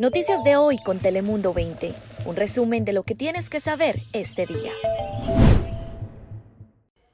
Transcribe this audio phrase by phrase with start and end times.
[0.00, 1.94] Noticias de hoy con Telemundo 20.
[2.24, 4.72] Un resumen de lo que tienes que saber este día.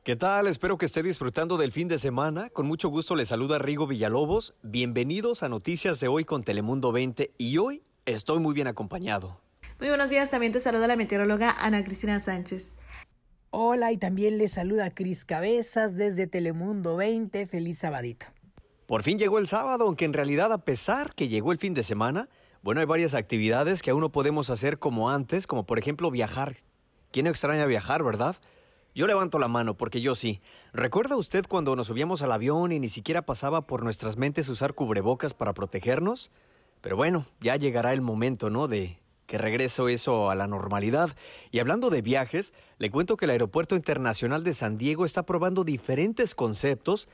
[0.05, 0.47] ¿Qué tal?
[0.47, 2.49] Espero que esté disfrutando del fin de semana.
[2.49, 4.55] Con mucho gusto le saluda Rigo Villalobos.
[4.63, 9.41] Bienvenidos a Noticias de hoy con Telemundo 20 y hoy estoy muy bien acompañado.
[9.79, 12.77] Muy buenos días, también te saluda la meteoróloga Ana Cristina Sánchez.
[13.51, 17.47] Hola y también le saluda Cris Cabezas desde Telemundo 20.
[17.49, 18.27] Feliz sabadito.
[18.87, 21.83] Por fin llegó el sábado, aunque en realidad a pesar que llegó el fin de
[21.83, 22.29] semana,
[22.63, 26.59] bueno, hay varias actividades que aún no podemos hacer como antes, como por ejemplo viajar.
[27.11, 28.37] ¿Quién extraña viajar, verdad?
[28.95, 30.41] Yo levanto la mano porque yo sí.
[30.73, 34.75] ¿Recuerda usted cuando nos subíamos al avión y ni siquiera pasaba por nuestras mentes usar
[34.75, 36.31] cubrebocas para protegernos?
[36.81, 38.69] Pero bueno, ya llegará el momento, ¿no?
[38.69, 41.17] De que regreso eso a la normalidad.
[41.53, 45.63] Y hablando de viajes, le cuento que el Aeropuerto Internacional de San Diego está probando
[45.63, 47.09] diferentes conceptos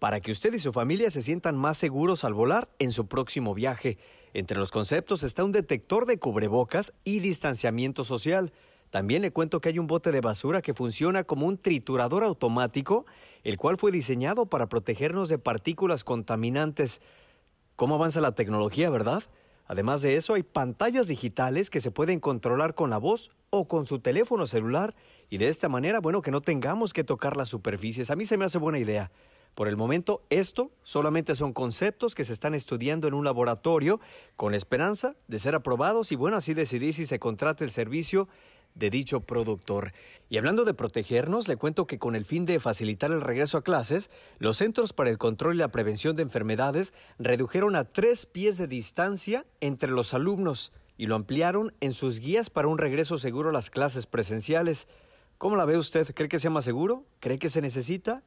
[0.00, 3.54] para que usted y su familia se sientan más seguros al volar en su próximo
[3.54, 3.98] viaje.
[4.32, 8.52] Entre los conceptos está un detector de cubrebocas y distanciamiento social.
[8.90, 13.06] También le cuento que hay un bote de basura que funciona como un triturador automático,
[13.42, 17.00] el cual fue diseñado para protegernos de partículas contaminantes.
[17.76, 19.22] ¿Cómo avanza la tecnología, verdad?
[19.66, 23.86] Además de eso, hay pantallas digitales que se pueden controlar con la voz o con
[23.86, 24.94] su teléfono celular
[25.28, 28.10] y de esta manera, bueno, que no tengamos que tocar las superficies.
[28.10, 29.12] A mí se me hace buena idea.
[29.54, 34.00] Por el momento, esto solamente son conceptos que se están estudiando en un laboratorio
[34.36, 38.28] con la esperanza de ser aprobados y bueno, así decidir si se contrata el servicio
[38.74, 39.92] de dicho productor.
[40.28, 43.62] Y hablando de protegernos, le cuento que con el fin de facilitar el regreso a
[43.62, 48.56] clases, los Centros para el Control y la Prevención de Enfermedades redujeron a tres pies
[48.56, 53.50] de distancia entre los alumnos y lo ampliaron en sus guías para un regreso seguro
[53.50, 54.86] a las clases presenciales.
[55.38, 56.14] ¿Cómo la ve usted?
[56.14, 57.04] ¿Cree que sea más seguro?
[57.20, 58.22] ¿Cree que se necesita?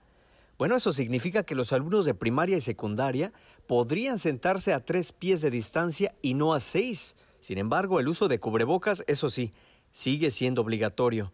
[0.58, 3.34] Bueno, eso significa que los alumnos de primaria y secundaria
[3.68, 7.16] podrían sentarse a tres pies de distancia y no a seis.
[7.40, 9.52] Sin embargo, el uso de cubrebocas, eso sí,
[9.92, 11.34] sigue siendo obligatorio.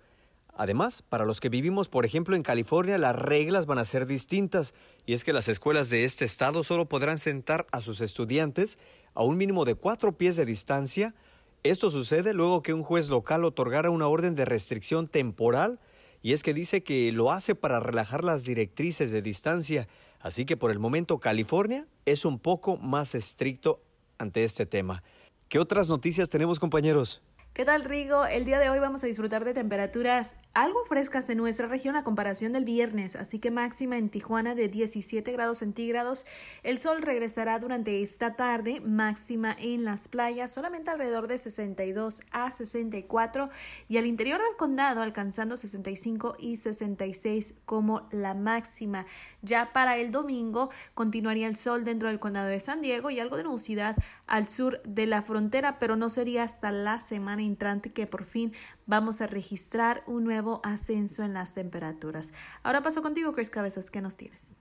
[0.56, 4.74] Además, para los que vivimos, por ejemplo, en California, las reglas van a ser distintas,
[5.06, 8.78] y es que las escuelas de este estado solo podrán sentar a sus estudiantes
[9.14, 11.16] a un mínimo de cuatro pies de distancia.
[11.64, 15.80] Esto sucede luego que un juez local otorgara una orden de restricción temporal,
[16.22, 19.88] y es que dice que lo hace para relajar las directrices de distancia,
[20.20, 23.82] así que por el momento California es un poco más estricto
[24.18, 25.04] ante este tema.
[25.48, 27.22] ¿Qué otras noticias tenemos, compañeros?
[27.54, 28.26] ¿Qué tal, Rigo?
[28.26, 32.06] El día de hoy vamos a disfrutar de temperaturas algo frescas en nuestra región a
[32.06, 36.26] comparación del viernes, así que máxima en Tijuana de 17 grados centígrados.
[36.64, 42.52] El sol regresará durante esta tarde, máxima en las playas solamente alrededor de 62 a
[42.52, 43.50] 64
[43.90, 49.06] y al interior del condado alcanzando 65 y 66 como la máxima.
[49.42, 53.38] Ya para el domingo continuaría el sol dentro del condado de San Diego y algo
[53.38, 53.98] de nubosidad
[54.30, 58.54] al sur de la frontera, pero no sería hasta la semana entrante que por fin
[58.86, 62.34] vamos a registrar un nuevo ascenso en las temperaturas.
[62.64, 64.56] Ahora paso contigo, Chris Cabezas, ¿qué nos tienes?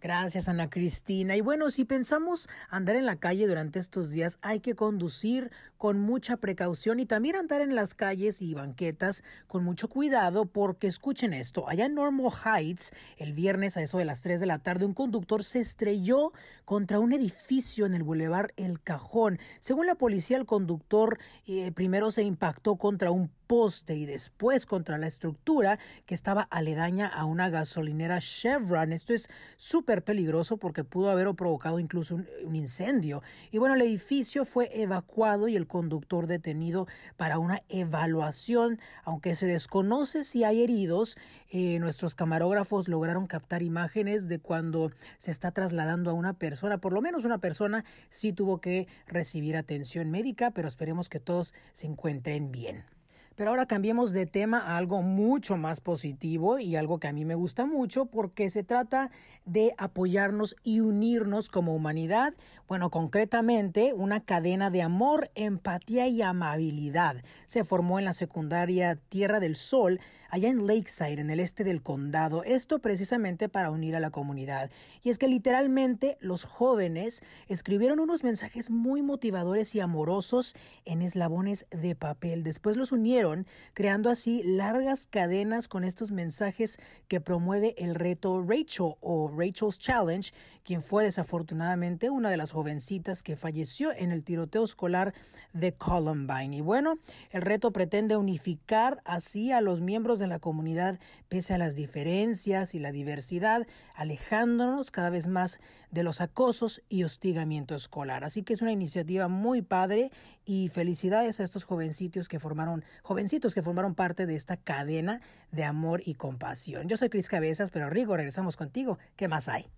[0.00, 1.36] Gracias, Ana Cristina.
[1.36, 5.98] Y bueno, si pensamos andar en la calle durante estos días, hay que conducir con
[5.98, 11.34] mucha precaución y también andar en las calles y banquetas con mucho cuidado porque escuchen
[11.34, 14.86] esto, allá en Normal Heights, el viernes a eso de las 3 de la tarde,
[14.86, 16.32] un conductor se estrelló
[16.64, 19.40] contra un edificio en el bulevar El Cajón.
[19.58, 24.98] Según la policía, el conductor eh, primero se impactó contra un poste y después contra
[24.98, 28.92] la estructura que estaba aledaña a una gasolinera Chevron.
[28.92, 33.22] Esto es súper peligroso porque pudo haber provocado incluso un, incendio.
[33.50, 38.78] Y bueno, el edificio fue evacuado y el conductor detenido para una evaluación.
[39.02, 41.16] Aunque se desconoce si hay heridos,
[41.50, 46.78] eh, nuestros camarógrafos lograron captar imágenes de cuando se está trasladando a una persona.
[46.78, 51.54] Por lo menos una persona sí tuvo que recibir atención médica, pero esperemos que todos
[51.72, 52.97] se encuentren bien.
[53.38, 57.24] Pero ahora cambiemos de tema a algo mucho más positivo y algo que a mí
[57.24, 59.12] me gusta mucho porque se trata
[59.44, 62.34] de apoyarnos y unirnos como humanidad.
[62.66, 69.38] Bueno, concretamente una cadena de amor, empatía y amabilidad se formó en la secundaria Tierra
[69.38, 72.44] del Sol allá en Lakeside, en el este del condado.
[72.44, 74.70] Esto precisamente para unir a la comunidad.
[75.02, 80.54] Y es que literalmente los jóvenes escribieron unos mensajes muy motivadores y amorosos
[80.84, 82.42] en eslabones de papel.
[82.42, 86.78] Después los unieron, creando así largas cadenas con estos mensajes
[87.08, 90.32] que promueve el reto Rachel o Rachel's Challenge,
[90.64, 95.14] quien fue desafortunadamente una de las jovencitas que falleció en el tiroteo escolar
[95.54, 96.56] de Columbine.
[96.56, 96.98] Y bueno,
[97.30, 99.80] el reto pretende unificar así a los
[100.18, 100.98] de la comunidad
[101.28, 105.60] pese a las diferencias y la diversidad, alejándonos cada vez más
[105.90, 108.24] de los acosos y hostigamiento escolar.
[108.24, 110.10] Así que es una iniciativa muy padre
[110.44, 115.20] y felicidades a estos jovencitos que formaron, jovencitos que formaron parte de esta cadena
[115.50, 116.88] de amor y compasión.
[116.88, 118.98] Yo soy Cris Cabezas, pero Rigo, regresamos contigo.
[119.16, 119.70] ¿Qué más hay?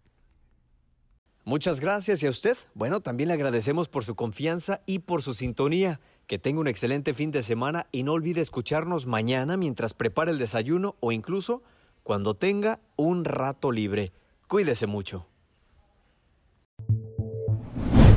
[1.50, 2.56] Muchas gracias y a usted.
[2.74, 5.98] Bueno, también le agradecemos por su confianza y por su sintonía.
[6.28, 10.38] Que tenga un excelente fin de semana y no olvide escucharnos mañana mientras prepara el
[10.38, 11.64] desayuno o incluso
[12.04, 14.12] cuando tenga un rato libre.
[14.46, 15.26] Cuídese mucho.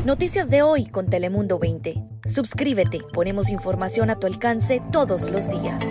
[0.05, 2.03] Noticias de hoy con Telemundo 20.
[2.25, 5.83] Suscríbete, ponemos información a tu alcance todos los días.